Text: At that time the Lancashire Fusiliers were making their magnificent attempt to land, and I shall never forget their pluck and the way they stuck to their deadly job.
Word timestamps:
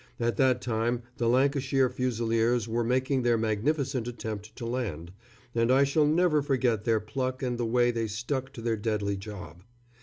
At 0.19 0.35
that 0.37 0.61
time 0.63 1.03
the 1.17 1.29
Lancashire 1.29 1.87
Fusiliers 1.87 2.67
were 2.67 2.83
making 2.83 3.21
their 3.21 3.37
magnificent 3.37 4.07
attempt 4.07 4.55
to 4.55 4.65
land, 4.65 5.11
and 5.53 5.71
I 5.71 5.83
shall 5.83 6.07
never 6.07 6.41
forget 6.41 6.85
their 6.85 6.99
pluck 6.99 7.43
and 7.43 7.55
the 7.59 7.67
way 7.67 7.91
they 7.91 8.07
stuck 8.07 8.51
to 8.53 8.61
their 8.63 8.77
deadly 8.77 9.15
job. 9.15 9.61